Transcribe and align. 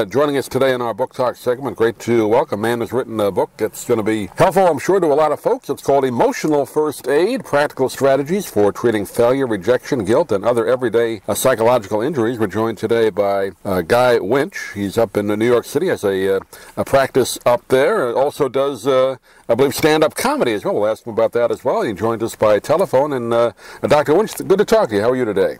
Uh, 0.00 0.04
joining 0.06 0.38
us 0.38 0.48
today 0.48 0.72
in 0.72 0.80
our 0.80 0.94
book 0.94 1.12
talk 1.12 1.36
segment, 1.36 1.76
great 1.76 1.98
to 1.98 2.26
welcome 2.26 2.62
man 2.62 2.80
has 2.80 2.90
written 2.90 3.20
a 3.20 3.30
book 3.30 3.50
that's 3.58 3.84
going 3.84 3.98
to 3.98 4.02
be 4.02 4.30
helpful, 4.34 4.66
I'm 4.66 4.78
sure, 4.78 4.98
to 4.98 5.06
a 5.06 5.12
lot 5.12 5.30
of 5.30 5.40
folks. 5.40 5.68
It's 5.68 5.82
called 5.82 6.06
Emotional 6.06 6.64
First 6.64 7.06
Aid 7.06 7.44
Practical 7.44 7.90
Strategies 7.90 8.46
for 8.46 8.72
Treating 8.72 9.04
Failure, 9.04 9.46
Rejection, 9.46 10.06
Guilt, 10.06 10.32
and 10.32 10.42
Other 10.42 10.66
Everyday 10.66 11.20
uh, 11.28 11.34
Psychological 11.34 12.00
Injuries. 12.00 12.38
We're 12.38 12.46
joined 12.46 12.78
today 12.78 13.10
by 13.10 13.50
uh, 13.62 13.82
Guy 13.82 14.18
Winch. 14.18 14.70
He's 14.72 14.96
up 14.96 15.18
in 15.18 15.26
New 15.26 15.46
York 15.46 15.66
City, 15.66 15.88
has 15.88 16.02
a, 16.02 16.36
uh, 16.36 16.40
a 16.78 16.84
practice 16.86 17.38
up 17.44 17.68
there, 17.68 18.16
also 18.16 18.48
does, 18.48 18.86
uh, 18.86 19.16
I 19.50 19.54
believe, 19.54 19.74
stand 19.74 20.02
up 20.02 20.14
comedy 20.14 20.54
as 20.54 20.64
well. 20.64 20.76
We'll 20.76 20.86
ask 20.86 21.06
him 21.06 21.12
about 21.12 21.32
that 21.32 21.50
as 21.50 21.62
well. 21.62 21.82
He 21.82 21.92
joined 21.92 22.22
us 22.22 22.34
by 22.34 22.58
telephone. 22.58 23.12
And 23.12 23.34
uh, 23.34 23.52
Dr. 23.82 24.14
Winch, 24.14 24.34
good 24.38 24.60
to 24.60 24.64
talk 24.64 24.88
to 24.88 24.94
you. 24.94 25.02
How 25.02 25.10
are 25.10 25.16
you 25.16 25.26
today? 25.26 25.58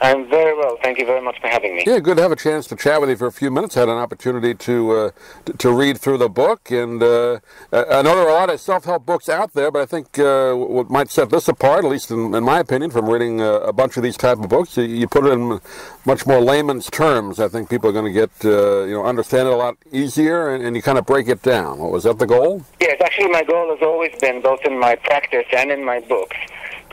I'm 0.00 0.28
very 0.28 0.56
well. 0.56 0.76
Thank 0.82 0.98
you 0.98 1.06
very 1.06 1.22
much 1.22 1.40
for 1.40 1.48
having 1.48 1.76
me. 1.76 1.84
Yeah, 1.86 1.98
good 2.00 2.16
to 2.16 2.22
have 2.22 2.32
a 2.32 2.36
chance 2.36 2.66
to 2.68 2.76
chat 2.76 3.00
with 3.00 3.10
you 3.10 3.16
for 3.16 3.26
a 3.26 3.32
few 3.32 3.50
minutes. 3.50 3.74
Had 3.74 3.88
an 3.88 3.96
opportunity 3.96 4.54
to 4.54 4.90
uh, 4.92 5.10
to, 5.58 5.72
read 5.72 5.98
through 5.98 6.18
the 6.18 6.28
book, 6.28 6.70
and 6.70 7.02
uh, 7.02 7.40
I 7.72 8.02
know 8.02 8.14
there 8.14 8.26
are 8.26 8.28
a 8.28 8.34
lot 8.34 8.50
of 8.50 8.60
self-help 8.60 9.06
books 9.06 9.28
out 9.28 9.52
there, 9.54 9.70
but 9.70 9.82
I 9.82 9.86
think 9.86 10.18
uh, 10.18 10.54
what 10.54 10.90
might 10.90 11.10
set 11.10 11.30
this 11.30 11.48
apart, 11.48 11.84
at 11.84 11.90
least 11.90 12.10
in, 12.10 12.34
in 12.34 12.44
my 12.44 12.58
opinion, 12.58 12.90
from 12.90 13.08
reading 13.08 13.40
uh, 13.40 13.60
a 13.60 13.72
bunch 13.72 13.96
of 13.96 14.02
these 14.02 14.16
type 14.16 14.38
of 14.38 14.48
books, 14.48 14.76
you, 14.76 14.84
you, 14.84 15.08
put 15.08 15.24
it 15.24 15.32
in 15.32 15.60
much 16.04 16.26
more 16.26 16.40
layman's 16.40 16.90
terms. 16.90 17.38
I 17.38 17.48
think 17.48 17.70
people 17.70 17.88
are 17.88 17.92
going 17.92 18.12
to 18.12 18.12
get 18.12 18.30
uh, 18.44 18.84
you 18.84 18.94
know 18.94 19.04
understand 19.04 19.48
it 19.48 19.54
a 19.54 19.56
lot 19.56 19.76
easier, 19.92 20.54
and, 20.54 20.64
and 20.64 20.76
you 20.76 20.82
kind 20.82 20.98
of 20.98 21.06
break 21.06 21.28
it 21.28 21.42
down. 21.42 21.78
What 21.78 21.92
was 21.92 22.04
that 22.04 22.18
the 22.18 22.26
goal? 22.26 22.64
Yes, 22.80 23.00
actually, 23.00 23.28
my 23.28 23.44
goal 23.44 23.70
has 23.70 23.82
always 23.82 24.14
been 24.20 24.42
both 24.42 24.60
in 24.64 24.78
my 24.78 24.96
practice 24.96 25.46
and 25.52 25.70
in 25.70 25.84
my 25.84 26.00
books 26.00 26.36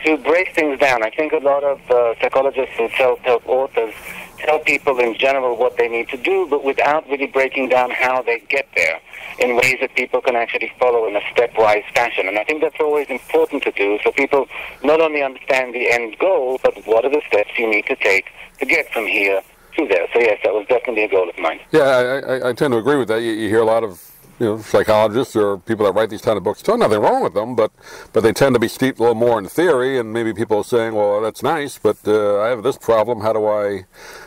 to 0.04 0.16
break 0.18 0.54
things 0.54 0.78
down. 0.78 1.02
I 1.02 1.10
think 1.10 1.32
a 1.32 1.38
lot 1.38 1.64
of 1.64 1.78
uh, 1.90 2.14
psychologists 2.20 2.74
and 2.78 2.90
self-help 2.96 3.46
authors 3.48 3.94
tell 4.38 4.58
people 4.58 4.98
in 4.98 5.16
general 5.16 5.56
what 5.56 5.76
they 5.76 5.88
need 5.88 6.08
to 6.08 6.16
do, 6.16 6.46
but 6.50 6.64
without 6.64 7.08
really 7.08 7.26
breaking 7.26 7.68
down 7.68 7.90
how 7.90 8.22
they 8.22 8.40
get 8.48 8.68
there 8.74 9.00
in 9.38 9.56
ways 9.56 9.76
that 9.80 9.94
people 9.94 10.20
can 10.20 10.36
actually 10.36 10.72
follow 10.78 11.06
in 11.06 11.16
a 11.16 11.20
stepwise 11.20 11.84
fashion. 11.94 12.26
And 12.26 12.38
I 12.38 12.44
think 12.44 12.60
that's 12.60 12.80
always 12.80 13.08
important 13.08 13.62
to 13.62 13.70
do 13.72 13.98
so 14.02 14.10
people 14.10 14.48
not 14.82 15.00
only 15.00 15.22
understand 15.22 15.74
the 15.74 15.90
end 15.90 16.18
goal, 16.18 16.58
but 16.62 16.74
what 16.86 17.04
are 17.04 17.10
the 17.10 17.22
steps 17.28 17.50
you 17.58 17.68
need 17.70 17.86
to 17.86 17.96
take 17.96 18.26
to 18.58 18.66
get 18.66 18.92
from 18.92 19.06
here 19.06 19.42
to 19.76 19.86
there. 19.86 20.06
So 20.12 20.20
yes, 20.20 20.38
that 20.44 20.52
was 20.52 20.66
definitely 20.68 21.04
a 21.04 21.08
goal 21.08 21.28
of 21.28 21.38
mine. 21.38 21.60
Yeah, 21.70 21.82
I, 21.82 22.18
I, 22.18 22.48
I 22.50 22.52
tend 22.52 22.72
to 22.72 22.78
agree 22.78 22.96
with 22.96 23.08
that. 23.08 23.22
You, 23.22 23.32
you 23.32 23.48
hear 23.48 23.60
a 23.60 23.64
lot 23.64 23.84
of 23.84 24.11
you 24.38 24.46
know, 24.46 24.58
psychologists 24.58 25.36
or 25.36 25.58
people 25.58 25.86
that 25.86 25.92
write 25.92 26.10
these 26.10 26.22
kind 26.22 26.36
of 26.36 26.44
books. 26.44 26.62
There's 26.62 26.78
nothing 26.78 27.00
wrong 27.00 27.22
with 27.22 27.34
them, 27.34 27.54
but 27.54 27.70
but 28.12 28.22
they 28.22 28.32
tend 28.32 28.54
to 28.54 28.58
be 28.58 28.68
steeped 28.68 28.98
a 28.98 29.02
little 29.02 29.14
more 29.14 29.38
in 29.38 29.46
theory, 29.48 29.98
and 29.98 30.12
maybe 30.12 30.32
people 30.32 30.58
are 30.58 30.64
saying, 30.64 30.94
well, 30.94 31.20
that's 31.20 31.42
nice, 31.42 31.78
but 31.78 31.96
uh, 32.06 32.40
I 32.40 32.48
have 32.48 32.62
this 32.62 32.76
problem. 32.78 33.20
How 33.20 33.32
do 33.32 33.46
I 33.46 33.84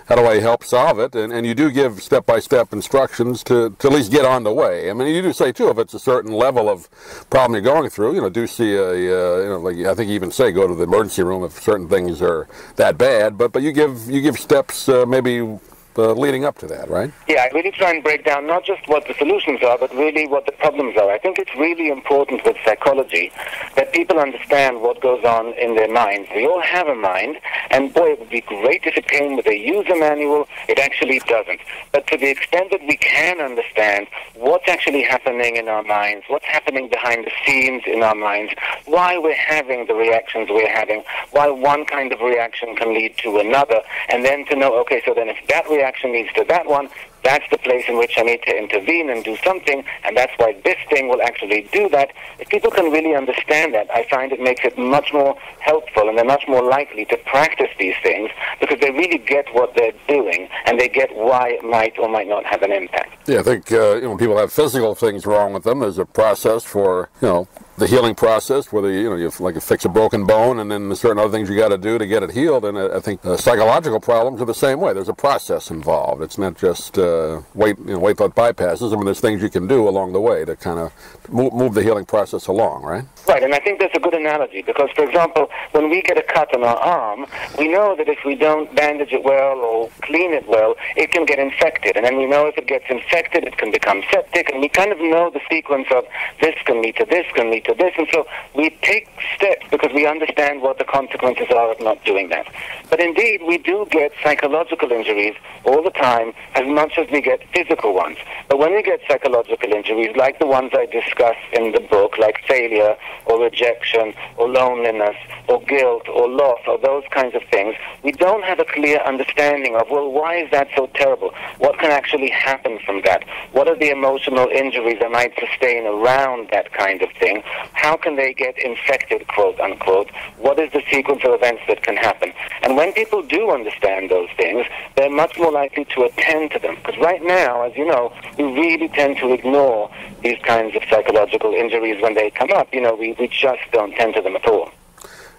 how 0.07 0.15
do 0.15 0.25
I 0.25 0.39
help 0.39 0.63
solve 0.63 0.99
it? 0.99 1.15
And 1.15 1.33
and 1.33 1.45
you 1.45 1.53
do 1.53 1.71
give 1.71 2.01
step 2.01 2.25
by 2.25 2.39
step 2.39 2.71
instructions 2.71 3.43
to, 3.45 3.71
to 3.79 3.87
at 3.87 3.93
least 3.93 4.11
get 4.11 4.25
on 4.25 4.43
the 4.43 4.53
way. 4.53 4.89
I 4.89 4.93
mean, 4.93 5.13
you 5.13 5.21
do 5.21 5.33
say 5.33 5.51
too, 5.51 5.69
if 5.69 5.77
it's 5.77 5.93
a 5.93 5.99
certain 5.99 6.31
level 6.31 6.69
of 6.69 6.89
problem 7.29 7.53
you're 7.53 7.73
going 7.73 7.89
through, 7.89 8.15
you 8.15 8.21
know, 8.21 8.29
do 8.29 8.47
see 8.47 8.75
a 8.75 8.89
uh, 8.91 9.41
you 9.41 9.49
know, 9.49 9.59
like 9.59 9.77
I 9.77 9.93
think 9.95 10.09
you 10.09 10.15
even 10.15 10.31
say 10.31 10.51
go 10.51 10.67
to 10.67 10.75
the 10.75 10.83
emergency 10.83 11.23
room 11.23 11.43
if 11.43 11.53
certain 11.61 11.89
things 11.89 12.21
are 12.21 12.47
that 12.75 12.97
bad. 12.97 13.37
But 13.37 13.51
but 13.51 13.63
you 13.63 13.71
give 13.71 14.09
you 14.09 14.21
give 14.21 14.37
steps 14.37 14.87
uh, 14.87 15.05
maybe 15.05 15.59
uh, 15.97 16.13
leading 16.13 16.45
up 16.45 16.57
to 16.59 16.67
that, 16.67 16.89
right? 16.89 17.11
Yeah, 17.27 17.47
I 17.49 17.53
really 17.53 17.71
try 17.71 17.91
and 17.91 18.03
break 18.03 18.25
down 18.25 18.47
not 18.47 18.65
just 18.65 18.87
what 18.87 19.07
the 19.07 19.13
solutions 19.13 19.63
are, 19.63 19.77
but 19.77 19.93
really 19.95 20.27
what 20.27 20.45
the 20.45 20.51
problems 20.51 20.97
are. 20.97 21.11
I 21.11 21.17
think 21.17 21.39
it's 21.39 21.55
really 21.55 21.89
important 21.89 22.43
with 22.43 22.57
psychology 22.65 23.31
that 23.75 23.93
people 23.93 24.19
understand 24.19 24.81
what 24.81 25.01
goes 25.01 25.23
on 25.23 25.53
in 25.53 25.75
their 25.75 25.91
minds. 25.91 26.29
We 26.35 26.45
all 26.45 26.61
have 26.61 26.87
a 26.87 26.95
mind, 26.95 27.37
and 27.69 27.93
boy, 27.93 28.11
it 28.11 28.19
would 28.19 28.29
be 28.29 28.41
great 28.41 28.85
if 28.85 28.97
it 28.97 29.07
came 29.07 29.35
with 29.35 29.47
a 29.47 29.57
user 29.57 29.95
manual. 29.95 30.47
It 30.67 30.79
actually 30.79 31.19
doesn't. 31.19 31.61
But 31.91 32.07
to 32.07 32.17
the 32.17 32.29
extent 32.29 32.71
that 32.71 32.81
we 32.81 32.97
can 32.97 33.39
understand 33.39 34.07
what's 34.35 34.67
actually 34.67 35.03
happening 35.03 35.55
in 35.55 35.69
our 35.69 35.83
minds, 35.83 36.25
what's 36.27 36.45
happening 36.45 36.89
behind 36.89 37.25
the 37.25 37.31
scenes 37.45 37.83
in 37.85 38.03
our 38.03 38.15
minds, 38.15 38.53
why 38.85 39.17
we're 39.17 39.33
having 39.33 39.87
the 39.87 39.95
reactions 39.95 40.49
we're 40.49 40.67
having, 40.67 41.03
why 41.31 41.49
one 41.49 41.85
kind 41.85 42.11
of 42.11 42.19
reaction 42.19 42.75
can 42.75 42.93
lead 42.93 43.17
to 43.17 43.39
another, 43.39 43.81
and 44.09 44.25
then 44.25 44.45
to 44.45 44.55
know, 44.55 44.77
okay, 44.79 45.01
so 45.05 45.13
then 45.13 45.29
if 45.29 45.37
that 45.47 45.65
reaction 45.69 45.84
reaction 45.85 46.11
leads 46.11 46.33
to 46.33 46.43
that 46.49 46.65
one, 46.65 46.89
that's 47.23 47.45
the 47.49 47.57
place 47.57 47.85
in 47.87 47.97
which 47.97 48.13
I 48.17 48.21
need 48.21 48.41
to 48.43 48.55
intervene 48.55 49.09
and 49.09 49.23
do 49.23 49.35
something, 49.37 49.83
and 50.03 50.15
that's 50.15 50.33
why 50.37 50.55
this 50.63 50.77
thing 50.89 51.07
will 51.07 51.21
actually 51.21 51.67
do 51.71 51.89
that. 51.89 52.11
If 52.39 52.49
people 52.49 52.71
can 52.71 52.91
really 52.91 53.15
understand 53.15 53.73
that, 53.73 53.87
I 53.91 54.07
find 54.09 54.31
it 54.31 54.39
makes 54.39 54.63
it 54.63 54.77
much 54.77 55.11
more 55.11 55.35
helpful, 55.59 56.07
and 56.07 56.17
they're 56.17 56.25
much 56.25 56.45
more 56.47 56.63
likely 56.63 57.05
to 57.05 57.17
practice 57.17 57.71
these 57.79 57.95
things 58.03 58.29
because 58.59 58.79
they 58.79 58.91
really 58.91 59.17
get 59.17 59.45
what 59.53 59.75
they're 59.75 59.99
doing, 60.07 60.49
and 60.65 60.79
they 60.79 60.87
get 60.87 61.15
why 61.15 61.49
it 61.49 61.63
might 61.63 61.97
or 61.97 62.09
might 62.09 62.27
not 62.27 62.45
have 62.45 62.61
an 62.61 62.71
impact. 62.71 63.11
Yeah, 63.27 63.39
I 63.39 63.43
think 63.43 63.71
uh, 63.71 63.95
you 63.95 64.01
know 64.01 64.17
people 64.17 64.37
have 64.37 64.51
physical 64.51 64.93
things 64.93 65.25
wrong 65.25 65.53
with 65.53 65.63
them. 65.63 65.79
There's 65.79 65.97
a 65.97 66.05
process 66.05 66.63
for 66.63 67.09
you 67.21 67.27
know 67.27 67.47
the 67.77 67.87
healing 67.87 68.15
process, 68.15 68.71
whether 68.71 68.91
you 68.91 69.09
know 69.09 69.15
you 69.15 69.31
like 69.39 69.61
fix 69.61 69.83
a 69.85 69.89
broken 69.89 70.25
bone, 70.25 70.59
and 70.59 70.71
then 70.71 70.95
certain 70.95 71.19
other 71.19 71.31
things 71.31 71.49
you 71.49 71.57
got 71.57 71.69
to 71.69 71.77
do 71.77 71.97
to 71.97 72.05
get 72.05 72.23
it 72.23 72.31
healed. 72.31 72.63
And 72.65 72.77
I 72.77 72.99
think 72.99 73.25
uh, 73.25 73.35
psychological 73.37 73.99
problems 73.99 74.41
are 74.41 74.45
the 74.45 74.53
same 74.53 74.79
way. 74.79 74.93
There's 74.93 75.09
a 75.09 75.13
process 75.13 75.69
involved. 75.69 76.21
It's 76.21 76.37
not 76.37 76.57
just 76.57 76.97
uh, 76.97 77.41
wait, 77.53 77.77
you 77.79 77.93
know, 77.93 77.99
wait 77.99 78.17
blood 78.17 78.33
bypasses. 78.35 78.93
I 78.93 78.95
mean, 78.95 79.05
there's 79.05 79.19
things 79.19 79.41
you 79.41 79.49
can 79.49 79.67
do 79.67 79.87
along 79.87 80.13
the 80.13 80.21
way 80.21 80.45
to 80.45 80.55
kind 80.55 80.79
of 80.79 80.93
move, 81.29 81.53
move 81.53 81.73
the 81.73 81.83
healing 81.83 82.05
process 82.05 82.47
along, 82.47 82.83
right? 82.83 83.03
Right, 83.27 83.43
and 83.43 83.53
I 83.53 83.59
think 83.59 83.79
that's 83.79 83.95
a 83.95 83.99
good 83.99 84.13
analogy 84.13 84.61
because, 84.61 84.89
for 84.95 85.03
example, 85.03 85.49
when 85.71 85.89
we 85.89 86.01
get 86.01 86.17
a 86.17 86.23
cut 86.23 86.55
on 86.55 86.63
our 86.63 86.77
arm, 86.77 87.25
we 87.57 87.67
know 87.67 87.95
that 87.97 88.07
if 88.07 88.19
we 88.25 88.35
don't 88.35 88.73
bandage 88.75 89.11
it 89.11 89.23
well 89.23 89.57
or 89.57 89.89
clean 90.01 90.33
it 90.33 90.47
well, 90.47 90.75
it 90.95 91.11
can 91.11 91.25
get 91.25 91.39
infected, 91.39 91.97
and 91.97 92.05
then 92.05 92.17
we 92.17 92.25
know 92.25 92.47
if 92.47 92.57
it 92.57 92.67
gets 92.67 92.85
infected, 92.89 93.43
it 93.43 93.57
can 93.57 93.71
become 93.71 94.01
septic, 94.11 94.49
and 94.49 94.61
we 94.61 94.69
kind 94.69 94.91
of 94.91 94.99
know 94.99 95.29
the 95.29 95.41
sequence 95.49 95.87
of 95.91 96.05
this 96.39 96.55
can 96.65 96.81
lead 96.81 96.95
to 96.95 97.05
this, 97.05 97.25
can 97.33 97.51
lead 97.51 97.64
to 97.65 97.73
this. 97.73 97.93
And 97.97 98.07
so 98.13 98.25
we 98.55 98.69
take 98.81 99.07
steps 99.35 99.65
because 99.69 99.91
we 99.93 100.05
understand 100.07 100.61
what 100.61 100.77
the 100.77 100.85
consequences 100.85 101.47
are 101.49 101.71
of 101.71 101.79
not 101.79 102.03
doing 102.05 102.29
that. 102.29 102.47
But 102.89 102.99
indeed, 102.99 103.41
we 103.45 103.57
do 103.57 103.87
get 103.91 104.11
psychological 104.23 104.91
injuries 104.91 105.35
all 105.63 105.83
the 105.83 105.91
time 105.91 106.33
as 106.53 106.67
much 106.67 106.97
as 106.97 107.09
we 107.11 107.21
get 107.21 107.41
physical 107.53 107.93
ones. 107.93 108.17
But 108.47 108.59
when 108.59 108.73
we 108.73 108.83
get 108.83 109.01
psychological 109.07 109.71
injuries, 109.71 110.15
like 110.15 110.39
the 110.39 110.45
ones 110.45 110.71
I 110.73 110.85
discuss 110.85 111.35
in 111.53 111.71
the 111.71 111.79
book, 111.79 112.17
like 112.17 112.43
failure 112.47 112.95
or 113.25 113.41
rejection 113.41 114.13
or 114.37 114.47
loneliness 114.47 115.15
or 115.49 115.61
guilt 115.63 116.07
or 116.07 116.29
loss 116.29 116.59
or 116.67 116.77
those 116.77 117.03
kinds 117.11 117.35
of 117.35 117.41
things, 117.51 117.75
we 118.03 118.11
don't 118.11 118.43
have 118.43 118.59
a 118.59 118.65
clear 118.65 118.99
understanding 118.99 119.75
of, 119.75 119.89
well, 119.89 120.11
why 120.11 120.35
is 120.35 120.51
that 120.51 120.67
so 120.75 120.87
terrible? 120.93 121.33
What 121.57 121.79
can 121.79 121.91
actually 121.91 122.29
happen 122.29 122.79
from 122.85 123.01
that? 123.05 123.23
What 123.51 123.67
are 123.67 123.75
the 123.75 123.89
emotional 123.89 124.47
injuries 124.47 124.97
I 125.03 125.07
might 125.07 125.33
sustain 125.39 125.85
around 125.85 126.49
that 126.51 126.71
kind 126.73 127.01
of 127.01 127.09
thing? 127.19 127.43
How 127.73 127.97
can 127.97 128.15
they 128.15 128.33
get 128.33 128.57
infected, 128.57 129.27
quote 129.27 129.59
unquote? 129.59 130.09
What 130.37 130.59
is 130.59 130.71
the 130.71 130.81
sequence 130.91 131.23
of 131.23 131.33
events 131.33 131.63
that 131.67 131.83
can 131.83 131.97
happen? 131.97 132.33
And 132.63 132.75
when 132.75 132.93
people 132.93 133.21
do 133.21 133.51
understand 133.51 134.09
those 134.09 134.29
things, 134.37 134.65
they're 134.95 135.09
much 135.09 135.37
more 135.37 135.51
likely 135.51 135.85
to 135.85 136.03
attend 136.03 136.51
to 136.51 136.59
them. 136.59 136.75
Because 136.75 136.97
right 136.99 137.23
now, 137.23 137.63
as 137.63 137.75
you 137.75 137.85
know, 137.85 138.13
we 138.37 138.43
really 138.43 138.87
tend 138.89 139.17
to 139.17 139.33
ignore 139.33 139.91
these 140.21 140.39
kinds 140.43 140.75
of 140.75 140.83
psychological 140.89 141.53
injuries 141.53 142.01
when 142.01 142.13
they 142.15 142.29
come 142.29 142.51
up. 142.51 142.73
You 142.73 142.81
know, 142.81 142.95
we, 142.95 143.13
we 143.19 143.27
just 143.27 143.61
don't 143.71 143.93
tend 143.93 144.15
to 144.15 144.21
them 144.21 144.35
at 144.35 144.47
all. 144.47 144.71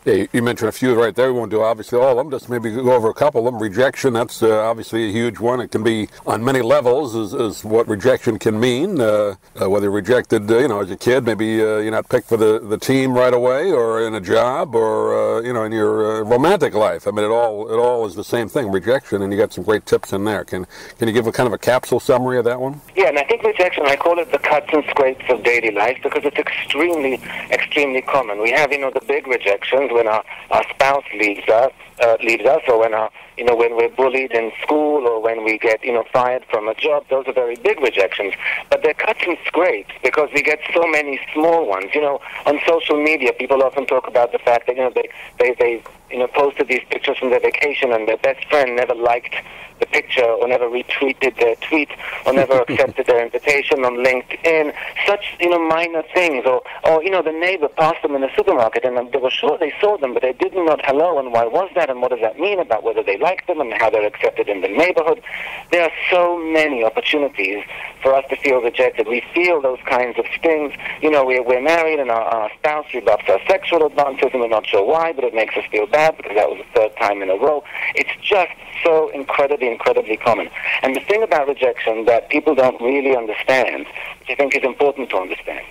You 0.06 0.41
mentioned 0.41 0.69
a 0.69 0.73
few 0.73 0.94
right 0.94 1.12
there. 1.12 1.32
We 1.32 1.38
won't 1.41 1.50
do 1.50 1.62
obviously 1.62 1.99
all 1.99 2.11
of 2.11 2.17
them. 2.17 2.31
Just 2.31 2.49
maybe 2.49 2.70
go 2.70 2.93
over 2.93 3.11
a 3.11 3.14
couple 3.14 3.41
of 3.41 3.53
them. 3.53 3.61
Rejection, 3.61 4.12
that's 4.12 4.41
uh, 4.41 4.61
obviously 4.61 5.08
a 5.08 5.11
huge 5.11 5.41
one. 5.41 5.61
It 5.61 5.73
can 5.73 5.82
be 5.82 6.08
on 6.25 6.44
many 6.44 6.62
levels, 6.62 7.17
is, 7.17 7.35
is 7.35 7.64
what 7.64 7.88
rejection 7.88 8.38
can 8.38 8.61
mean. 8.61 9.00
Uh, 9.00 9.35
uh, 9.61 9.69
whether 9.69 9.91
rejected, 9.91 10.49
uh, 10.49 10.58
you 10.58 10.69
know, 10.69 10.81
as 10.81 10.93
a 10.93 10.97
kid, 10.97 11.25
maybe 11.25 11.61
uh, 11.61 11.79
you're 11.79 11.91
not 11.91 12.08
picked 12.08 12.29
for 12.29 12.37
the, 12.37 12.61
the 12.61 12.79
team 12.79 13.14
right 13.14 13.35
away, 13.35 13.73
or 13.73 14.06
in 14.06 14.14
a 14.14 14.20
job, 14.20 14.76
or 14.76 15.38
uh, 15.38 15.41
you 15.41 15.53
know, 15.53 15.64
in 15.64 15.73
your 15.73 16.23
romantic 16.23 16.75
life. 16.75 17.08
I 17.08 17.11
mean, 17.11 17.25
it 17.25 17.32
all 17.32 17.69
it 17.69 17.76
all 17.76 18.06
is 18.06 18.14
the 18.14 18.23
same 18.23 18.49
thing, 18.49 18.70
rejection. 18.70 19.23
And 19.23 19.32
you 19.32 19.38
got 19.38 19.53
some 19.53 19.64
great 19.64 19.87
tips 19.87 20.12
in 20.12 20.23
there. 20.23 20.44
Can 20.44 20.69
can 21.00 21.08
you 21.08 21.14
give 21.14 21.26
a 21.26 21.32
kind 21.32 21.49
of 21.49 21.53
a 21.53 21.58
capsule 21.58 21.99
summary 21.99 22.38
of 22.38 22.44
that 22.44 22.61
one? 22.61 22.81
Yeah, 22.94 23.08
and 23.08 23.19
I 23.19 23.25
think 23.25 23.43
rejection, 23.43 23.85
I 23.87 23.97
call 23.97 24.20
it 24.20 24.31
the 24.31 24.38
cuts 24.38 24.69
and 24.73 24.85
scrapes 24.85 25.25
of 25.31 25.43
daily 25.43 25.73
life 25.73 25.99
because 26.05 26.25
it's 26.25 26.38
extremely, 26.38 27.14
extremely 27.50 28.03
common. 28.03 28.41
We 28.41 28.53
have, 28.53 28.70
you 28.70 28.79
know, 28.79 28.93
the 28.93 29.05
big 29.05 29.26
rejections 29.26 29.91
when 29.96 30.06
our, 30.06 30.22
our 30.50 30.62
spouse 30.69 31.04
leaves 31.14 31.48
us, 31.48 31.72
uh, 32.02 32.16
leaves 32.22 32.44
us, 32.44 32.60
or 32.69 32.78
when 32.81 32.93
our, 32.93 33.10
you 33.38 33.44
know, 33.44 33.56
when 33.56 33.76
we're 33.76 33.88
bullied 33.88 34.32
in 34.32 34.52
school, 34.62 35.08
or 35.08 35.20
when 35.22 35.43
we 35.43 35.56
get, 35.58 35.82
you 35.82 35.93
know, 35.93 36.04
fired 36.12 36.44
from 36.50 36.69
a 36.69 36.75
job. 36.75 37.06
Those 37.08 37.26
are 37.26 37.32
very 37.32 37.56
big 37.56 37.81
rejections, 37.81 38.34
but 38.70 38.82
they're 38.82 38.94
cuts 38.94 39.20
and 39.26 39.38
scrapes 39.46 39.93
because 40.02 40.28
we 40.34 40.43
get 40.43 40.60
so 40.75 40.87
many 40.87 41.19
small 41.32 41.66
ones. 41.66 41.87
You 41.94 42.02
know, 42.02 42.20
on 42.44 42.60
social 42.66 43.02
media, 43.02 43.32
people 43.32 43.62
often 43.62 43.87
talk 43.87 44.06
about 44.06 44.32
the 44.32 44.38
fact 44.38 44.66
that 44.66 44.76
you 44.76 44.82
know 44.82 44.93
they 44.94 45.08
they 45.38 45.54
they 45.58 45.82
you 46.10 46.19
know 46.19 46.26
posted 46.28 46.69
these 46.69 46.84
pictures 46.90 47.16
from 47.16 47.31
their 47.31 47.40
vacation, 47.40 47.90
and 47.93 48.06
their 48.06 48.19
best 48.19 48.44
friend 48.50 48.76
never 48.76 48.94
liked 48.94 49.34
the 49.81 49.87
picture 49.87 50.25
or 50.25 50.49
never 50.49 50.69
retweeted 50.69 51.38
their 51.38 51.56
tweet 51.56 51.90
or 52.25 52.32
never 52.32 52.61
accepted 52.69 53.06
their 53.06 53.25
invitation 53.25 53.84
on 53.84 53.96
LinkedIn. 53.96 54.75
Such, 55.06 55.37
you 55.40 55.50
know, 55.50 55.58
minor 55.69 56.02
things. 56.14 56.44
Or, 56.46 56.62
or 56.84 57.02
you 57.02 57.11
know, 57.11 57.23
the 57.23 57.32
neighbor 57.32 57.69
passed 57.69 58.02
them 58.02 58.14
in 58.14 58.20
the 58.20 58.31
supermarket 58.37 58.84
and 58.84 59.12
they 59.12 59.19
were 59.19 59.31
sure 59.31 59.58
they 59.58 59.73
saw 59.81 59.96
them, 59.99 60.14
but 60.14 60.23
they 60.23 60.32
did 60.32 60.55
not 60.55 60.84
hello. 60.84 61.19
And 61.19 61.32
why 61.32 61.44
was 61.44 61.70
that? 61.75 61.90
And 61.90 62.00
what 62.00 62.11
does 62.11 62.20
that 62.20 62.38
mean 62.38 62.58
about 62.58 62.84
whether 62.84 63.02
they 63.02 63.19
like 63.19 63.46
them 63.46 63.61
and 63.61 63.73
how 63.75 63.90
they're 63.90 64.06
accepted 64.06 64.49
in 64.49 64.61
the 64.61 64.69
neighborhood? 64.69 65.23
There 65.70 65.82
are 65.82 65.93
so 66.11 66.38
many 66.38 66.84
opportunities 66.84 67.64
for 68.02 68.14
us 68.14 68.25
to 68.31 68.37
feel 68.37 68.61
rejected. 68.61 69.08
We 69.08 69.22
feel 69.34 69.61
those 69.61 69.81
kinds 69.84 70.19
of 70.19 70.25
stings. 70.38 70.72
You 71.02 71.11
know, 71.11 71.25
we're, 71.25 71.43
we're 71.43 71.62
married 71.62 71.99
and 71.99 72.11
our, 72.11 72.22
our 72.22 72.50
spouse 72.58 72.87
rebuffs 72.94 73.29
our 73.29 73.40
sexual 73.46 73.87
advances 73.87 74.31
and 74.32 74.40
we're 74.40 74.49
not 74.49 74.67
sure 74.67 74.84
why, 74.84 75.12
but 75.12 75.25
it 75.25 75.34
makes 75.34 75.56
us 75.56 75.64
feel 75.70 75.87
bad 75.87 76.17
because 76.17 76.34
that 76.34 76.49
was 76.49 76.58
the 76.58 76.81
third 76.81 76.96
time 76.96 77.22
in 77.22 77.31
a 77.31 77.37
row. 77.37 77.64
It's 77.94 78.11
just 78.22 78.52
so 78.84 79.08
incredibly, 79.11 79.69
incredibly 79.69 80.17
common. 80.17 80.50
And 80.82 80.94
the 80.94 81.00
thing 81.00 81.23
about 81.23 81.49
rejection 81.49 82.05
that 82.06 82.28
people 82.31 82.55
don't 82.55 82.81
really 82.81 83.17
understand, 83.17 83.87
which 84.20 84.31
I 84.31 84.34
think 84.34 84.56
is 84.56 84.64
important 84.64 85.11
to 85.11 85.19
understand, 85.19 85.64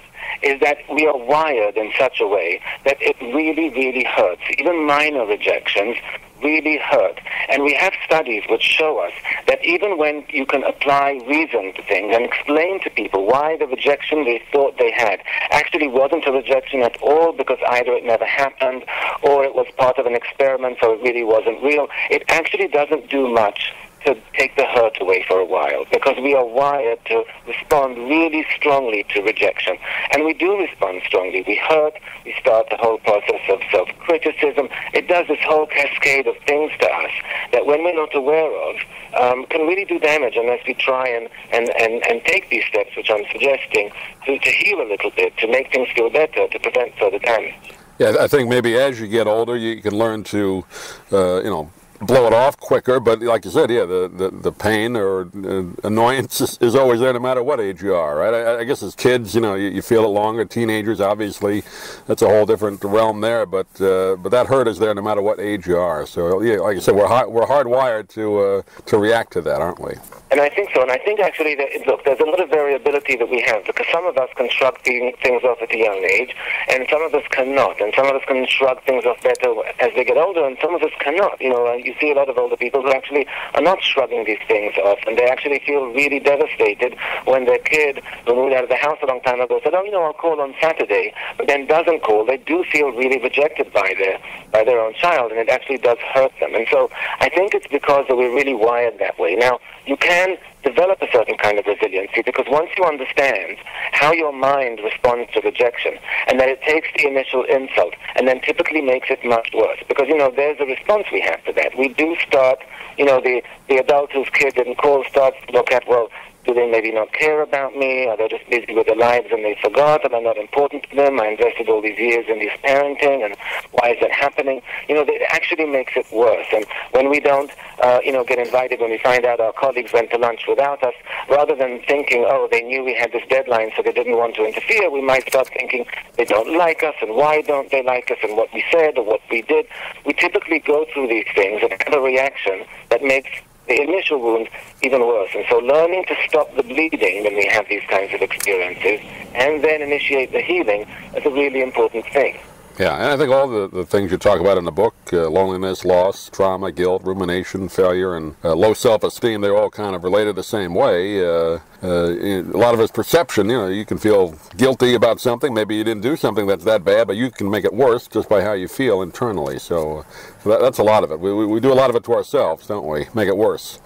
is 0.44 0.60
that 0.62 0.78
we 0.94 1.08
are 1.08 1.18
wired 1.18 1.78
in 1.78 1.92
such 1.98 2.20
a 2.20 2.28
way 2.28 2.62
that 2.86 2.98
it 3.00 3.16
really, 3.22 3.70
really 3.70 4.04
hurts. 4.04 4.42
Even 4.58 4.86
minor 4.86 5.26
rejections 5.26 5.98
really 6.44 6.78
hurt. 6.78 7.20
And 7.50 7.64
we 7.64 7.74
have 7.74 7.94
studies 8.06 8.44
which 8.50 8.62
show 8.62 9.00
us 9.00 9.14
that 9.48 9.64
even 9.64 9.98
when 9.98 10.26
you 10.30 10.46
can 10.46 10.64
apply 10.64 11.20
reason 11.28 11.74
to 11.74 11.84
things 11.84 12.16
and 12.16 12.26
explain 12.26 12.82
to 12.82 12.90
people 12.90 13.26
why 13.26 13.58
the 13.58 13.68
rejection 13.68 14.26
they 14.26 14.42
thought 14.52 14.78
they 14.78 14.92
had 14.92 15.22
actually 15.52 15.88
wasn't 15.88 16.28
a 16.28 16.32
rejection 16.32 16.82
at 16.82 16.98
all 17.02 17.34
because 17.34 17.60
either 17.70 17.94
it 17.94 18.04
never 18.04 18.26
happened 18.26 18.84
or 19.24 19.44
it 19.44 19.56
was 19.56 19.68
part 19.78 19.98
of 19.98 20.06
an 20.06 20.16
experiment 20.16 20.78
so 20.82 20.94
it 20.94 21.02
really 21.02 21.24
wasn't 21.24 21.62
real, 21.64 21.88
it 22.10 22.24
actually 22.30 22.68
doesn't 22.68 23.10
do 23.10 23.30
much 23.30 23.74
to 24.06 24.16
take 24.34 24.56
the 24.56 24.66
hurt 24.66 25.00
away 25.02 25.26
for 25.28 25.40
a 25.40 25.46
while 25.46 25.86
because 25.92 26.18
we 26.22 26.34
are 26.36 26.46
wired 26.46 27.00
to 27.06 27.24
respond 27.48 27.98
really 27.98 28.46
strongly 28.56 29.06
to 29.10 29.22
rejection. 29.22 29.78
And 30.12 30.26
we 30.26 30.34
do 30.34 30.58
respond 30.58 31.02
strongly. 31.06 31.44
We 31.48 31.56
hurt, 31.56 31.94
we 32.26 32.34
start 32.40 32.68
the 32.70 32.78
whole 32.78 33.00
process 33.00 33.42
of 33.50 33.60
self 33.72 33.90
criticism. 34.00 34.70
It 34.94 35.08
does 35.08 35.28
this 35.28 35.40
whole 35.42 35.68
cascade 35.68 36.28
of 36.28 36.36
things 36.48 36.72
to 36.80 36.88
us 36.88 37.12
that 37.52 37.66
when 37.66 37.84
we're 37.84 37.96
not 37.96 38.14
aware 38.16 38.52
of 38.70 38.76
um, 39.20 39.46
can 39.48 39.62
really 39.68 39.86
do 39.86 39.98
damage 40.00 40.36
unless 40.36 40.66
we 40.68 40.74
try 40.74 41.08
and, 41.08 41.30
and, 41.52 41.70
and, 41.80 42.06
and 42.08 42.24
take 42.26 42.50
these 42.50 42.66
steps, 42.66 42.96
which 42.96 43.10
I'm 43.10 43.24
suggesting, 43.32 43.92
to, 44.26 44.38
to 44.38 44.50
heal 44.50 44.82
a 44.82 44.88
little 44.88 45.12
bit, 45.12 45.38
to 45.38 45.48
make 45.48 45.72
things 45.72 45.90
feel 45.96 46.10
better, 46.10 46.48
to 46.48 46.60
prevent 46.60 46.94
further 46.98 47.20
damage. 47.20 47.56
Yeah, 47.98 48.18
I 48.20 48.28
think 48.28 48.50
maybe 48.50 48.78
as 48.78 49.00
you 49.00 49.08
get 49.08 49.26
older, 49.26 49.56
you 49.56 49.82
can 49.82 49.98
learn 49.98 50.24
to, 50.26 50.66
uh, 51.14 51.38
you 51.38 51.50
know, 51.50 51.72
blow 52.02 52.28
it 52.28 52.34
off 52.34 52.58
quicker. 52.58 53.00
But 53.00 53.22
like 53.22 53.46
you 53.46 53.52
said, 53.52 53.70
yeah, 53.70 53.86
the, 53.86 54.12
the, 54.14 54.30
the 54.30 54.52
pain 54.52 54.96
or 54.96 55.22
uh, 55.22 55.64
annoyance 55.84 56.42
is, 56.42 56.58
is, 56.60 56.76
always 56.76 57.00
there 57.00 57.14
no 57.14 57.20
matter 57.20 57.42
what 57.42 57.60
age 57.60 57.82
you 57.82 57.96
are, 57.96 58.18
right? 58.18 58.34
I, 58.34 58.60
I 58.60 58.64
guess 58.64 58.84
as 58.84 58.96
kids, 58.96 59.34
you 59.34 59.42
know, 59.42 59.56
you, 59.56 59.70
you, 59.70 59.82
feel 59.82 60.04
it 60.04 60.10
longer. 60.10 60.46
Teenagers, 60.46 61.00
obviously, 61.00 61.64
that's 62.08 62.22
a 62.22 62.28
whole 62.28 62.46
different 62.46 62.84
realm 62.84 63.22
there. 63.22 63.46
But 63.46 63.68
uh, 63.82 64.16
but 64.18 64.30
that 64.30 64.48
hurt 64.48 64.68
is 64.68 64.80
there 64.80 64.94
no 64.94 65.02
matter 65.02 65.22
what 65.22 65.40
age 65.40 65.68
you 65.68 65.78
are. 65.78 66.06
So 66.06 66.42
yeah, 66.42 66.58
like 66.58 66.78
I 66.78 66.80
said, 66.80 66.96
we're 66.96 67.28
we're 67.30 67.46
hardwired 67.46 68.10
to 68.10 68.40
uh, 68.40 68.62
to 68.88 68.98
react 68.98 69.34
to 69.34 69.42
that, 69.42 69.62
aren't 69.62 69.80
we? 69.80 69.94
And 70.32 70.42
I 70.42 70.50
think 70.50 70.72
so. 70.74 70.82
And 70.82 70.92
I 70.92 70.98
think 70.98 71.20
actually 71.20 71.56
that 71.56 71.70
look, 71.88 72.04
there's 72.04 72.20
a 72.20 72.26
lot 72.26 72.42
of 72.42 72.50
variability 72.50 73.16
that 73.16 73.30
we 73.30 73.42
have 73.42 73.64
because 73.66 73.86
some 73.92 74.06
of 74.06 74.18
us 74.18 74.30
can 74.36 74.50
shrug 74.50 74.78
things 74.82 75.44
off 75.44 75.62
at 75.62 75.74
a 75.74 75.78
young 75.78 76.04
age, 76.04 76.36
and 76.68 76.86
some 76.90 77.02
of 77.04 77.14
us 77.14 77.24
cannot, 77.30 77.80
and 77.80 77.94
some 77.96 78.08
of 78.08 78.16
us 78.16 78.24
can 78.28 78.46
shrug 78.48 78.84
things 78.84 79.06
off 79.06 79.22
better 79.22 79.54
as 79.80 79.92
they 79.96 80.04
get 80.04 80.18
older, 80.18 80.46
and 80.46 80.58
some 80.62 80.74
of 80.74 80.82
us 80.82 80.92
cannot. 81.00 81.40
You 81.40 81.50
know, 81.50 81.78
you 81.86 81.94
see 82.00 82.12
a 82.12 82.16
lot 82.16 82.30
of 82.30 82.38
older 82.38 82.58
people 82.58 82.82
who 82.82 82.92
actually 82.92 83.28
are 83.54 83.62
not 83.62 83.82
shrugging 83.84 84.26
these 84.26 84.40
things 84.48 84.74
off, 84.84 85.00
and 85.08 85.18
they 85.18 85.26
actually 85.26 85.60
feel 85.66 85.88
really 85.88 86.20
devastated 86.20 86.98
when 87.26 87.46
their 87.46 87.60
kid, 87.60 88.02
who 88.26 88.36
moved 88.36 88.54
out 88.54 88.64
of 88.64 88.70
the 88.70 88.76
house 88.76 88.98
a 89.04 89.06
long 89.06 89.22
time 89.22 89.42
ago, 89.42 89.60
said, 89.64 89.74
"Oh, 89.74 89.84
you 89.84 89.92
know, 89.92 90.04
I'll 90.04 90.14
call 90.14 90.42
on 90.42 90.56
Saturday," 90.62 91.14
but 91.38 91.48
then 91.48 91.66
doesn't 91.66 92.04
call. 92.04 92.26
They 92.26 92.38
do 92.38 92.64
feel 92.72 92.92
really 92.92 93.20
rejected 93.20 93.72
by 93.74 93.94
their 93.98 94.18
by 94.52 94.64
their 94.64 94.80
own 94.80 94.94
child, 94.94 95.32
and 95.32 95.40
it 95.40 95.50
actually 95.50 95.78
does 95.78 95.98
hurt 96.14 96.32
them. 96.40 96.56
And 96.56 96.68
so 96.72 96.90
I 97.20 97.30
think 97.30 97.54
it's 97.54 97.68
because 97.68 98.06
that 98.08 98.16
we're 98.16 98.34
really 98.34 98.54
wired 98.54 99.00
that 99.00 99.20
way. 99.20 99.36
Now, 99.36 99.60
you 99.86 99.98
can 99.98 100.38
develop 100.64 101.02
a 101.02 101.08
certain 101.12 101.38
kind 101.38 101.60
of 101.60 101.66
resiliency 101.66 102.22
because 102.24 102.46
once 102.50 102.70
you 102.78 102.84
understand 102.84 103.58
how 103.92 104.12
your 104.12 104.34
mind 104.34 104.80
responds 104.84 105.32
to 105.32 105.42
rejection 105.42 105.98
and 106.28 106.40
that 106.40 106.50
it 106.50 106.62
takes 106.64 106.88
the 106.98 107.08
initial 107.08 107.44
insult 107.44 107.94
and 108.16 108.28
then 108.28 108.42
typically 108.42 108.82
makes 108.82 109.10
it 109.12 109.24
much 109.24 109.52
worse 109.54 109.80
because 109.88 110.08
you 110.08 110.18
know 110.18 110.32
there's 110.36 110.60
a 110.60 110.66
response 110.66 111.06
we 111.12 111.22
have 111.22 111.44
to 111.46 111.54
that. 111.54 111.78
We 111.78 111.90
do 111.90 112.16
start 112.28 112.60
you 112.98 113.06
know 113.06 113.22
the 113.22 113.44
the 113.70 113.78
adult 113.78 114.12
whose 114.12 114.30
kid 114.30 114.56
didn't 114.56 114.76
call 114.76 115.04
starts 115.06 115.38
to 115.48 115.54
look 115.54 115.72
at 115.72 115.88
well 115.88 116.10
do 116.46 116.54
they 116.54 116.70
maybe 116.70 116.92
not 116.92 117.12
care 117.12 117.42
about 117.42 117.76
me? 117.76 118.08
Are 118.08 118.16
they 118.18 118.28
just 118.28 118.48
busy 118.50 118.74
with 118.74 118.86
their 118.88 118.96
lives 118.96 119.28
and 119.32 119.44
they 119.44 119.58
forgot 119.62 120.04
that 120.04 120.14
I'm 120.14 120.24
not 120.24 120.38
important 120.38 120.84
to 120.90 120.96
them? 120.96 121.20
I 121.20 121.28
invested 121.28 121.70
all 121.70 121.82
these 121.82 121.98
years 121.98 122.26
in 122.30 122.40
this 122.40 122.54
parenting, 122.64 123.26
and 123.26 123.36
why 123.72 123.92
is 123.92 123.98
that 124.02 124.12
happening? 124.12 124.62
You 124.88 124.96
know, 124.96 125.06
it 125.08 125.22
actually 125.30 125.66
makes 125.66 125.94
it 125.96 126.06
worse. 126.12 126.48
And 126.54 126.66
when 126.92 127.10
we 127.10 127.20
don't, 127.20 127.52
uh, 127.82 128.00
you 128.04 128.12
know, 128.12 128.24
get 128.24 128.40
invited, 128.40 128.80
when 128.80 128.92
we 128.92 129.00
find 129.00 129.26
out 129.26 129.40
our 129.40 129.54
colleagues 129.54 129.92
went 129.92 130.12
to 130.12 130.18
lunch 130.18 130.46
without 130.48 130.84
us, 130.84 130.94
rather 131.30 131.56
than 131.56 131.82
thinking, 131.88 132.26
oh, 132.28 132.48
they 132.52 132.62
knew 132.62 132.84
we 132.84 132.94
had 132.94 133.12
this 133.12 133.24
deadline, 133.30 133.72
so 133.76 133.82
they 133.82 133.92
didn't 133.92 134.18
want 134.18 134.36
to 134.36 134.46
interfere, 134.46 134.90
we 134.90 135.02
might 135.02 135.28
start 135.28 135.50
thinking 135.50 135.86
they 136.18 136.26
don't 136.26 136.56
like 136.56 136.84
us, 136.84 136.96
and 137.02 137.16
why 137.16 137.42
don't 137.42 137.72
they 137.72 137.84
like 137.84 138.12
us, 138.12 138.18
and 138.24 138.38
what 138.38 138.54
we 138.54 138.64
said 138.72 138.98
or 138.98 139.04
what 139.04 139.22
we 139.32 139.42
did. 139.42 139.66
We 140.06 140.14
typically 140.14 140.60
go 140.60 140.86
through 140.94 141.08
these 141.08 141.28
things 141.34 141.62
and 141.64 141.74
have 141.86 141.94
a 141.94 142.02
reaction 142.02 142.66
that 142.90 143.02
makes 143.02 143.30
the 143.68 143.82
initial 143.82 144.20
wound 144.22 144.50
even 144.82 145.02
worse. 145.02 145.30
And 145.36 145.46
so 145.50 145.58
learning 145.58 146.06
to 146.06 146.16
stop 146.28 146.56
the 146.56 146.64
bleeding 146.64 147.24
when 147.24 147.36
we 147.36 147.46
have 147.48 147.68
these 147.68 147.84
kinds 147.90 148.14
of 148.14 148.22
experiences 148.22 149.00
and 149.34 149.64
then 149.64 149.82
initiate 149.82 150.32
the 150.32 150.42
healing 150.42 150.86
is 151.16 151.26
a 151.26 151.30
really 151.30 151.62
important 151.62 152.06
thing. 152.08 152.38
Yeah, 152.78 152.94
and 152.96 153.06
I 153.06 153.16
think 153.16 153.32
all 153.32 153.48
the, 153.48 153.70
the 153.70 153.86
things 153.86 154.12
you 154.12 154.18
talk 154.18 154.42
about 154.42 154.58
in 154.58 154.66
the 154.66 154.72
book 154.72 154.96
uh, 155.14 155.30
loneliness, 155.30 155.86
loss, 155.86 156.30
trauma, 156.30 156.74
guilt, 156.74 157.04
rumination, 157.06 157.70
failure, 157.70 158.18
and 158.18 158.36
uh, 158.44 158.54
low 158.54 158.74
self 158.74 159.04
esteem 159.06 159.40
they're 159.40 159.56
all 159.56 159.70
kind 159.70 159.96
of 159.96 160.04
related 160.04 160.36
the 160.36 160.44
same 160.44 160.74
way. 160.74 161.26
Uh, 161.26 161.60
uh 161.82 162.12
a 162.12 162.42
lot 162.42 162.74
of 162.74 162.82
it's 162.82 162.92
perception. 162.92 163.50
You 163.50 163.58
know, 163.58 163.68
you 163.68 163.86
can 163.86 163.98
feel 163.98 164.36
guilty 164.58 164.94
about 164.94 165.22
something. 165.22 165.54
Maybe 165.54 165.76
you 165.76 165.86
didn't 165.86 166.04
do 166.04 166.18
something 166.18 166.48
that's 166.48 166.66
that 166.66 166.84
bad, 166.84 167.08
but 167.08 167.16
you 167.16 167.32
can 167.32 167.50
make 167.50 167.64
it 167.64 167.74
worse 167.74 168.10
just 168.10 168.28
by 168.28 168.42
how 168.42 168.52
you 168.52 168.68
feel 168.68 169.02
internally. 169.02 169.58
So, 169.58 170.06
so 170.44 170.50
that, 170.50 170.60
that's 170.60 170.80
a 170.80 170.84
lot 170.84 171.06
of 171.06 171.12
it. 171.12 171.20
We, 171.22 171.34
we, 171.34 171.46
we 171.46 171.60
do 171.62 171.72
a 171.72 171.80
lot 171.82 171.90
of 171.90 171.96
it 171.96 172.04
to 172.06 172.14
ourselves, 172.14 172.68
don't 172.68 172.88
we? 172.88 173.08
Make 173.14 173.30
it 173.30 173.38
worse. 173.38 173.80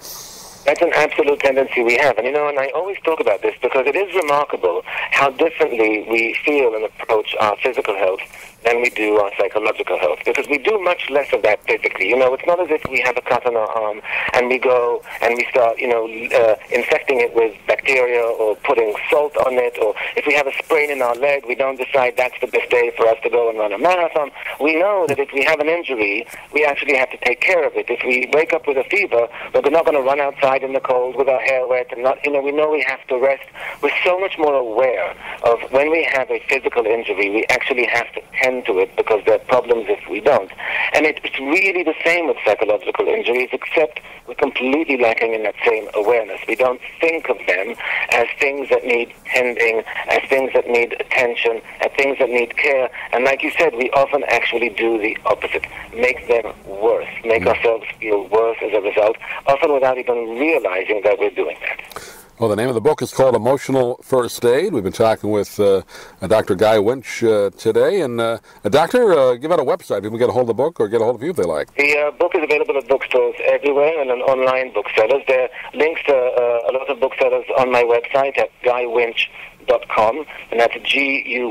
That's 0.66 0.82
an 0.82 0.92
absolute 0.94 1.38
tendency 1.40 1.82
we 1.82 1.96
have. 1.98 2.18
And 2.18 2.26
you 2.26 2.32
know, 2.32 2.48
and 2.48 2.58
I 2.58 2.70
always 2.74 2.98
talk 3.04 3.20
about 3.20 3.40
this 3.40 3.54
because 3.62 3.86
it 3.86 3.94
is 3.94 4.12
remarkable 4.16 4.82
how 4.84 5.30
differently 5.30 6.06
we 6.10 6.34
feel 6.44 6.74
and 6.74 6.84
approach 6.84 7.36
our 7.38 7.56
physical 7.62 7.96
health 7.96 8.20
than 8.64 8.82
we 8.82 8.90
do 8.90 9.16
our 9.16 9.30
psychological 9.38 9.98
health 9.98 10.18
because 10.24 10.46
we 10.48 10.58
do 10.58 10.78
much 10.80 11.08
less 11.10 11.32
of 11.32 11.42
that 11.42 11.62
physically. 11.64 12.08
You 12.08 12.18
know, 12.18 12.34
it's 12.34 12.46
not 12.46 12.60
as 12.60 12.68
if 12.70 12.82
we 12.90 13.00
have 13.00 13.16
a 13.16 13.22
cut 13.22 13.46
on 13.46 13.56
our 13.56 13.68
arm 13.68 14.00
and 14.34 14.48
we 14.48 14.58
go 14.58 15.02
and 15.22 15.34
we 15.36 15.46
start, 15.50 15.78
you 15.78 15.88
know, 15.88 16.04
uh, 16.36 16.56
infecting 16.70 17.20
it 17.20 17.34
with 17.34 17.54
bacteria 17.66 18.22
or 18.22 18.56
putting 18.56 18.94
salt 19.10 19.36
on 19.46 19.54
it, 19.54 19.76
or 19.80 19.94
if 20.16 20.26
we 20.26 20.34
have 20.34 20.46
a 20.46 20.52
sprain 20.62 20.90
in 20.90 21.02
our 21.02 21.14
leg, 21.16 21.44
we 21.46 21.54
don't 21.54 21.76
decide 21.76 22.14
that's 22.16 22.38
the 22.40 22.46
best 22.46 22.70
day 22.70 22.92
for 22.96 23.06
us 23.08 23.16
to 23.22 23.30
go 23.30 23.48
and 23.48 23.58
run 23.58 23.72
a 23.72 23.78
marathon. 23.78 24.30
We 24.60 24.76
know 24.76 25.06
that 25.08 25.18
if 25.18 25.32
we 25.32 25.44
have 25.44 25.60
an 25.60 25.68
injury, 25.68 26.26
we 26.52 26.64
actually 26.64 26.96
have 26.96 27.10
to 27.10 27.18
take 27.18 27.40
care 27.40 27.66
of 27.66 27.74
it. 27.74 27.86
If 27.88 28.00
we 28.04 28.30
wake 28.32 28.52
up 28.52 28.66
with 28.66 28.76
a 28.76 28.84
fever, 28.84 29.28
we're 29.54 29.70
not 29.70 29.84
going 29.84 29.96
to 29.96 30.02
run 30.02 30.20
outside 30.20 30.62
in 30.62 30.72
the 30.72 30.80
cold 30.80 31.16
with 31.16 31.28
our 31.28 31.40
hair 31.40 31.66
wet 31.66 31.88
and 31.92 32.02
not, 32.02 32.18
you 32.24 32.32
know, 32.32 32.40
we 32.40 32.52
know 32.52 32.70
we 32.70 32.82
have 32.82 33.06
to 33.08 33.18
rest. 33.18 33.44
We're 33.82 33.90
so 34.04 34.18
much 34.18 34.36
more 34.38 34.54
aware 34.54 35.14
of 35.42 35.60
when 35.70 35.90
we 35.90 36.04
have 36.12 36.30
a 36.30 36.40
physical 36.48 36.84
injury, 36.86 37.30
we 37.30 37.46
actually 37.50 37.86
have 37.86 38.12
to 38.12 38.22
tend 38.50 38.66
to 38.66 38.78
it 38.78 38.94
because 38.96 39.22
there 39.26 39.36
are 39.36 39.46
problems 39.46 39.86
if 39.88 40.08
we 40.10 40.20
don't. 40.20 40.50
And 40.94 41.06
it, 41.06 41.20
it's 41.22 41.38
really 41.38 41.82
the 41.82 41.94
same 42.04 42.26
with 42.26 42.36
psychological 42.44 43.06
injuries, 43.06 43.48
except 43.52 44.00
we're 44.26 44.34
completely 44.34 44.96
lacking 44.96 45.34
in 45.34 45.42
that 45.44 45.54
same 45.64 45.88
awareness. 45.94 46.40
We 46.48 46.56
don't 46.56 46.80
think 47.00 47.28
of 47.28 47.38
them 47.46 47.74
as 48.10 48.26
things 48.38 48.68
that 48.70 48.84
need 48.84 49.12
tending, 49.26 49.82
as 50.08 50.22
things 50.28 50.50
that 50.54 50.66
need 50.66 50.94
attention, 51.00 51.62
as 51.80 51.90
things 51.96 52.18
that 52.18 52.28
need 52.28 52.56
care. 52.56 52.90
And 53.12 53.24
like 53.24 53.42
you 53.42 53.50
said, 53.58 53.74
we 53.74 53.90
often 53.90 54.24
actually 54.28 54.70
do 54.70 54.98
the 54.98 55.16
opposite, 55.26 55.66
make 55.94 56.26
them 56.28 56.52
worse, 56.66 57.08
make 57.24 57.42
mm. 57.42 57.54
ourselves 57.54 57.86
feel 58.00 58.26
worse 58.28 58.58
as 58.62 58.72
a 58.72 58.80
result, 58.80 59.16
often 59.46 59.72
without 59.72 59.98
even 59.98 60.38
realizing 60.38 61.02
that 61.04 61.18
we're 61.18 61.30
doing 61.30 61.56
that. 61.60 62.19
Well, 62.40 62.48
the 62.48 62.56
name 62.56 62.68
of 62.68 62.74
the 62.74 62.80
book 62.80 63.02
is 63.02 63.12
called 63.12 63.36
Emotional 63.36 64.00
First 64.02 64.42
Aid. 64.46 64.72
We've 64.72 64.82
been 64.82 64.94
talking 64.94 65.30
with 65.30 65.60
uh, 65.60 65.82
Dr. 66.26 66.54
Guy 66.54 66.78
Winch 66.78 67.22
uh, 67.22 67.50
today. 67.50 68.00
And, 68.00 68.18
uh, 68.18 68.38
Doctor, 68.64 69.12
uh, 69.12 69.34
give 69.34 69.52
out 69.52 69.60
a 69.60 69.62
website. 69.62 69.96
People 69.96 70.12
can 70.12 70.20
get 70.20 70.30
a 70.30 70.32
hold 70.32 70.44
of 70.44 70.46
the 70.46 70.54
book 70.54 70.80
or 70.80 70.88
get 70.88 71.02
a 71.02 71.04
hold 71.04 71.16
of 71.16 71.22
you 71.22 71.32
if 71.32 71.36
they 71.36 71.42
like. 71.42 71.74
The 71.74 71.98
uh, 71.98 72.12
book 72.12 72.34
is 72.34 72.42
available 72.42 72.78
at 72.78 72.88
bookstores 72.88 73.34
everywhere 73.44 74.00
and 74.00 74.10
on 74.10 74.22
online 74.22 74.72
booksellers. 74.72 75.22
There 75.28 75.42
are 75.42 75.50
links 75.74 76.02
to 76.04 76.14
uh, 76.14 76.70
a 76.70 76.72
lot 76.72 76.88
of 76.88 76.98
booksellers 76.98 77.44
on 77.58 77.70
my 77.70 77.82
website 77.82 78.38
at 78.38 78.48
guywinch.com, 78.62 80.24
and 80.50 80.60
that's 80.60 80.80
G-U-Y-W-I-N-C-H 80.82 81.44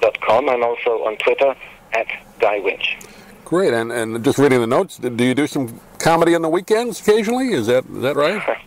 dot 0.00 0.18
com. 0.22 0.48
I'm 0.48 0.64
also 0.64 1.04
on 1.04 1.18
Twitter 1.18 1.54
at 1.92 2.06
Guy 2.38 2.60
Winch. 2.60 2.96
Great, 3.46 3.72
and 3.72 3.92
and 3.92 4.24
just 4.24 4.38
reading 4.38 4.60
the 4.60 4.66
notes, 4.66 4.98
do 4.98 5.22
you 5.22 5.32
do 5.32 5.46
some 5.46 5.80
comedy 6.00 6.34
on 6.34 6.42
the 6.42 6.48
weekends 6.48 7.00
occasionally? 7.00 7.52
Is 7.52 7.68
that 7.68 7.86
is 7.86 8.02
that 8.02 8.16
right? 8.16 8.42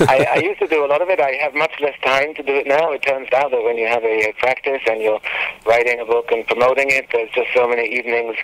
I, 0.00 0.26
I 0.36 0.36
used 0.36 0.60
to 0.60 0.66
do 0.66 0.82
a 0.82 0.88
lot 0.88 1.02
of 1.02 1.10
it. 1.10 1.20
I 1.20 1.32
have 1.42 1.52
much 1.52 1.72
less 1.78 1.92
time 2.02 2.32
to 2.36 2.42
do 2.42 2.54
it 2.54 2.66
now. 2.66 2.90
It 2.92 3.02
turns 3.02 3.28
out 3.34 3.50
that 3.50 3.62
when 3.62 3.76
you 3.76 3.86
have 3.86 4.02
a, 4.02 4.30
a 4.30 4.32
practice 4.38 4.80
and 4.88 5.02
you're 5.02 5.20
writing 5.66 6.00
a 6.00 6.06
book 6.06 6.32
and 6.32 6.46
promoting 6.46 6.88
it, 6.88 7.04
there's 7.12 7.28
just 7.32 7.48
so 7.52 7.68
many 7.68 7.84
evenings 7.86 8.36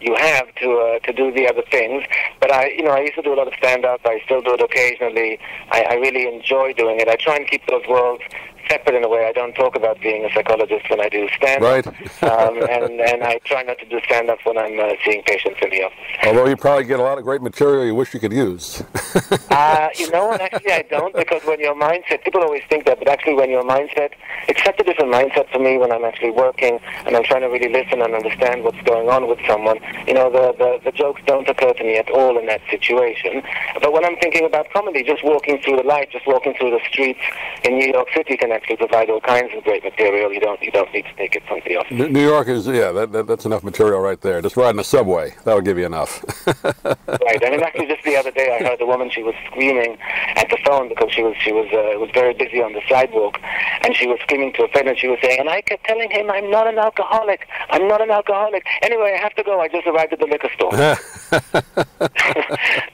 you 0.00 0.14
have 0.14 0.54
to 0.62 0.70
uh, 0.78 0.98
to 1.00 1.12
do 1.12 1.32
the 1.32 1.48
other 1.48 1.64
things. 1.68 2.04
But 2.38 2.52
I, 2.52 2.68
you 2.68 2.84
know, 2.84 2.92
I 2.92 3.00
used 3.00 3.16
to 3.16 3.22
do 3.22 3.34
a 3.34 3.38
lot 3.38 3.48
of 3.48 3.54
stand 3.54 3.84
up. 3.84 4.02
I 4.04 4.20
still 4.26 4.40
do 4.40 4.54
it 4.54 4.60
occasionally. 4.60 5.40
I, 5.72 5.82
I 5.82 5.94
really 5.94 6.32
enjoy 6.32 6.74
doing 6.74 7.00
it. 7.00 7.08
I 7.08 7.16
try 7.16 7.34
and 7.34 7.48
keep 7.48 7.66
those 7.66 7.82
worlds 7.88 8.22
separate 8.68 8.96
in 8.96 9.04
a 9.04 9.08
way. 9.08 9.26
I 9.26 9.32
don't 9.32 9.54
talk 9.54 9.76
about 9.76 10.00
being 10.00 10.24
a 10.24 10.32
psychologist 10.32 10.88
when 10.90 11.00
I 11.00 11.08
do 11.08 11.28
stand 11.36 11.62
up. 11.62 11.86
Right. 11.86 11.86
um, 12.22 12.62
and, 12.68 13.00
and 13.00 13.22
I 13.22 13.38
try 13.44 13.62
not 13.62 13.78
to 13.78 13.86
do 13.86 14.00
stand 14.04 14.30
up 14.30 14.38
when 14.44 14.58
I'm 14.58 14.78
uh, 14.78 14.94
seeing 15.04 15.22
patients 15.22 15.58
in 15.62 15.70
the 15.70 15.84
office. 15.84 15.98
Although 16.26 16.46
you 16.46 16.56
probably 16.56 16.84
get 16.84 17.00
a 17.00 17.02
lot 17.02 17.18
of 17.18 17.24
great 17.24 17.42
material 17.42 17.84
you 17.84 17.94
wish 17.94 18.14
you 18.14 18.20
could 18.20 18.32
use. 18.32 18.82
uh, 19.50 19.88
you 19.96 20.10
know, 20.10 20.32
and 20.32 20.40
actually 20.40 20.72
I 20.72 20.82
don't 20.82 21.14
because 21.14 21.42
when 21.44 21.60
your 21.60 21.74
mindset, 21.74 22.22
people 22.24 22.42
always 22.42 22.62
think 22.68 22.86
that, 22.86 22.98
but 22.98 23.08
actually 23.08 23.34
when 23.34 23.50
your 23.50 23.64
mindset, 23.64 24.10
it's 24.48 24.62
such 24.64 24.78
a 24.80 24.84
different 24.84 25.12
mindset 25.12 25.50
for 25.50 25.58
me 25.58 25.78
when 25.78 25.92
I'm 25.92 26.04
actually 26.04 26.30
working 26.30 26.78
and 27.06 27.16
I'm 27.16 27.24
trying 27.24 27.42
to 27.42 27.48
really 27.48 27.72
listen 27.72 28.02
and 28.02 28.14
understand 28.14 28.64
what's 28.64 28.80
going 28.82 29.08
on 29.08 29.28
with 29.28 29.38
someone. 29.46 29.78
You 30.06 30.14
know, 30.14 30.30
the, 30.30 30.54
the, 30.58 30.80
the 30.84 30.92
jokes 30.92 31.22
don't 31.26 31.48
occur 31.48 31.72
to 31.72 31.84
me 31.84 31.96
at 31.98 32.10
all 32.10 32.38
in 32.38 32.46
that 32.46 32.60
situation. 32.70 33.42
But 33.80 33.92
when 33.92 34.04
I'm 34.04 34.16
thinking 34.16 34.44
about 34.44 34.70
comedy, 34.72 35.02
just 35.02 35.24
walking 35.24 35.60
through 35.60 35.76
the 35.76 35.82
light, 35.82 36.10
just 36.10 36.26
walking 36.26 36.54
through 36.58 36.70
the 36.70 36.80
streets 36.88 37.20
in 37.64 37.78
New 37.78 37.92
York 37.92 38.08
City 38.14 38.36
can 38.36 38.52
actually 38.54 38.76
provide 38.76 39.10
all 39.10 39.20
kinds 39.20 39.52
of 39.56 39.64
great 39.64 39.84
material. 39.84 40.32
You 40.32 40.40
don't, 40.40 40.60
you 40.62 40.70
don't 40.70 40.92
need 40.92 41.04
to 41.04 41.14
take 41.16 41.36
it 41.36 41.42
from 41.46 41.60
the 41.66 41.76
office. 41.76 41.92
New 41.92 42.26
York 42.26 42.48
is, 42.48 42.66
yeah, 42.66 42.92
that, 42.92 43.12
that, 43.12 43.26
that's 43.26 43.44
enough 43.44 43.62
material 43.62 44.00
right 44.00 44.20
there. 44.20 44.40
Just 44.40 44.56
riding 44.56 44.76
the 44.76 44.84
subway, 44.84 45.34
that 45.44 45.54
would 45.54 45.64
give 45.64 45.78
you 45.78 45.86
enough. 45.86 46.22
right. 46.64 47.40
Mean, 47.54 47.62
actually, 47.62 47.86
just 47.86 48.04
the 48.04 48.16
other 48.16 48.30
day, 48.30 48.58
I 48.58 48.64
heard 48.64 48.80
a 48.80 48.86
woman. 48.86 49.10
She 49.10 49.22
was 49.22 49.34
screaming 49.46 49.96
at 50.36 50.48
the 50.50 50.58
phone 50.64 50.88
because 50.88 51.12
she 51.12 51.22
was 51.22 51.36
she 51.40 51.52
was 51.52 51.66
uh, 51.72 51.98
was 51.98 52.10
very 52.12 52.34
busy 52.34 52.62
on 52.62 52.72
the 52.72 52.82
sidewalk, 52.88 53.38
and 53.82 53.94
she 53.94 54.06
was 54.06 54.18
screaming 54.22 54.52
to 54.54 54.64
a 54.64 54.68
friend, 54.68 54.88
and 54.88 54.98
she 54.98 55.08
was 55.08 55.18
saying, 55.22 55.38
and 55.40 55.48
I 55.48 55.60
kept 55.60 55.84
telling 55.84 56.10
him, 56.10 56.30
I'm 56.30 56.50
not 56.50 56.66
an 56.66 56.78
alcoholic. 56.78 57.46
I'm 57.70 57.86
not 57.86 58.00
an 58.00 58.10
alcoholic. 58.10 58.64
Anyway, 58.82 59.14
I 59.16 59.22
have 59.22 59.34
to 59.34 59.42
go. 59.42 59.60
I 59.60 59.68
just 59.68 59.86
arrived 59.86 60.12
at 60.12 60.18
the 60.18 60.26
liquor 60.26 60.50
store. 60.54 60.74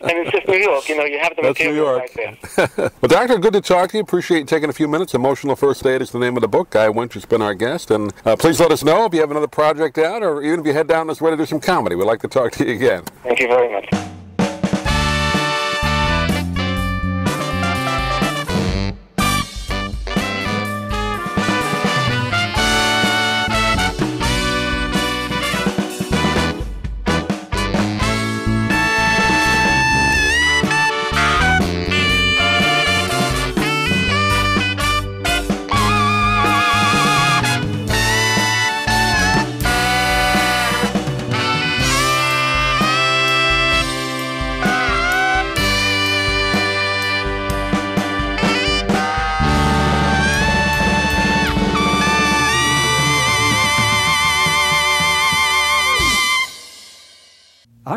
and 0.01 0.11
it's 0.19 0.31
just 0.31 0.49
New 0.49 0.57
York. 0.57 0.89
You 0.89 0.97
know, 0.97 1.05
you 1.05 1.19
have 1.19 1.35
the 1.37 1.43
That's 1.43 1.59
material 1.59 1.95
right 1.95 2.11
there. 2.15 2.37
well, 3.01 3.09
Doctor, 3.09 3.39
good 3.39 3.53
to 3.55 3.61
talk 3.61 3.91
to 3.91 3.97
you. 3.97 4.03
Appreciate 4.03 4.41
you 4.41 4.45
taking 4.45 4.69
a 4.69 4.73
few 4.73 4.89
minutes. 4.89 5.15
Emotional 5.15 5.50
First 5.57 5.85
Aid 5.87 6.03
is 6.03 6.11
the 6.11 6.19
name 6.19 6.37
of 6.37 6.41
the 6.41 6.49
book. 6.49 6.71
Guy 6.71 6.89
Winch 6.89 7.15
has 7.15 7.25
been 7.25 7.43
our 7.43 7.55
guest. 7.55 7.91
And 7.91 8.13
uh, 8.25 8.37
please 8.37 8.61
let 8.61 8.73
us 8.73 8.85
know 8.85 9.05
if 9.05 9.15
you 9.15 9.21
have 9.21 9.31
another 9.31 9.49
project 9.49 9.99
out 9.99 10.23
or 10.23 10.43
even 10.43 10.61
if 10.61 10.67
you 10.67 10.73
head 10.73 10.87
down 10.87 11.07
this 11.07 11.21
way 11.21 11.31
to 11.31 11.37
do 11.37 11.47
some 11.47 11.61
comedy. 11.61 11.97
We'd 11.97 12.05
like 12.05 12.21
to 12.21 12.29
talk 12.29 12.53
to 12.53 12.67
you 12.67 12.75
again. 12.75 13.05
Thank 13.23 13.41
you 13.41 13.49
very 13.49 13.71
much. 13.73 14.10